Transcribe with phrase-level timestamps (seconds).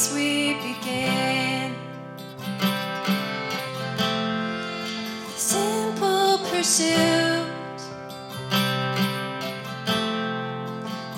[0.00, 1.74] place we began.
[5.36, 7.46] Simple pursuit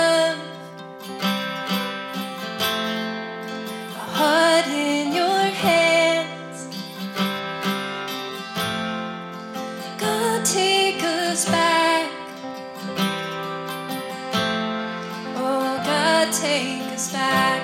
[17.14, 17.62] back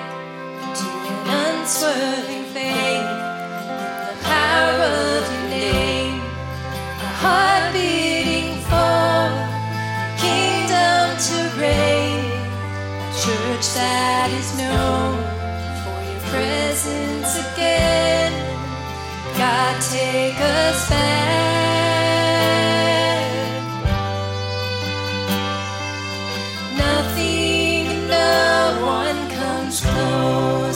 [0.78, 3.10] to an unswerving faith,
[4.08, 4.78] the power
[5.18, 6.22] of your name,
[7.02, 12.30] a heart beating for a kingdom to reign,
[13.02, 15.18] a church that is known
[15.82, 18.32] for your presence again.
[19.36, 21.59] God, take us back.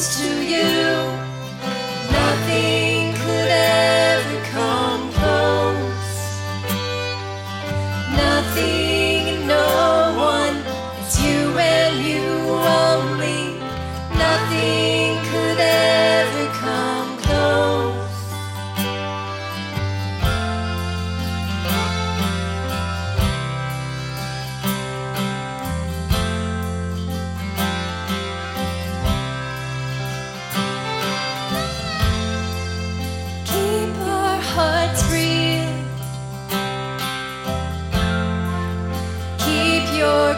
[0.04, 0.33] to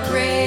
[0.03, 0.44] grace.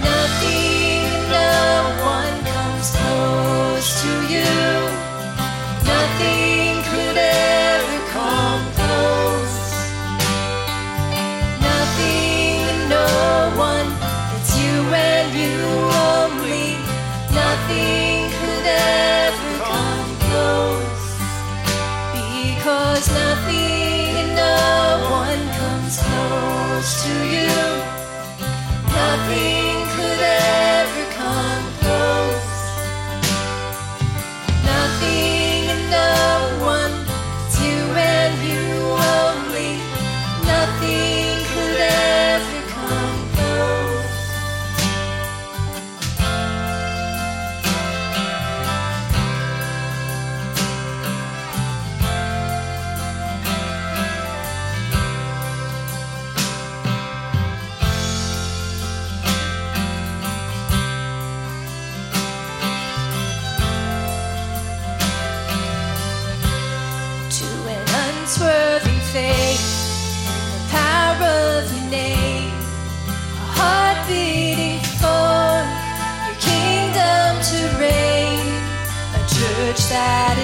[0.00, 4.54] Nothing, no one comes close to you.
[5.84, 9.60] Nothing could ever come close.
[11.60, 13.88] Nothing, no one.
[14.40, 15.60] It's you and you
[16.16, 16.80] only.
[17.36, 21.20] Nothing could ever come close.
[22.14, 23.71] Because nothing.
[27.00, 27.52] to you.
[28.92, 29.61] Nothing.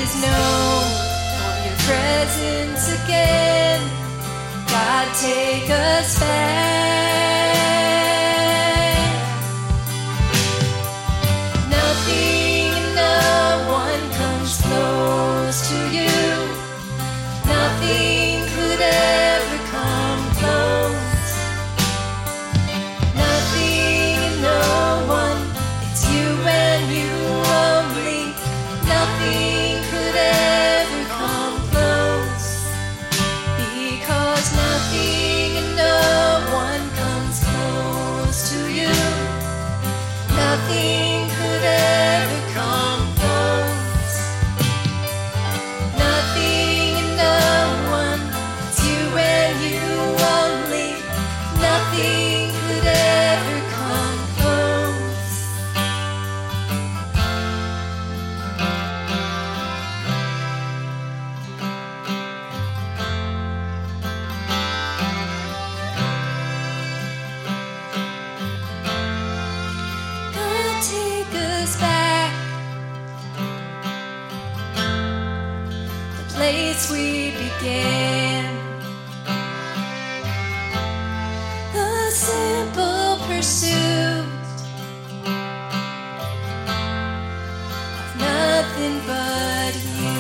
[0.09, 3.81] always know your presence again.
[4.69, 6.38] God, take us back.
[40.59, 41.18] nothing.
[76.49, 78.57] Place we began.
[81.75, 84.25] A simple pursuit
[88.03, 90.17] of nothing but you.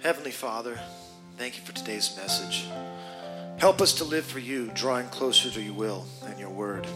[0.00, 0.78] Heavenly Father,
[1.36, 2.68] thank you for today's message.
[3.58, 6.86] Help us to live for you, drawing closer to your will and your word.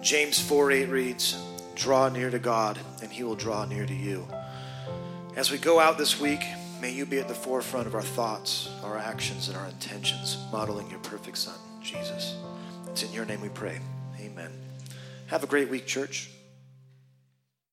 [0.00, 1.36] James 4 8 reads,
[1.74, 4.26] Draw near to God, and he will draw near to you.
[5.34, 6.42] As we go out this week,
[6.82, 10.90] may you be at the forefront of our thoughts, our actions, and our intentions, modeling
[10.90, 12.36] your perfect Son, Jesus.
[12.88, 13.80] It's in your name we pray.
[14.20, 14.50] Amen.
[15.28, 16.28] Have a great week, church.